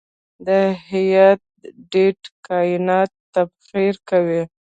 [0.47, 0.49] د
[0.87, 1.41] هیټ
[1.91, 4.41] ډیت کائنات تبخیر کوي.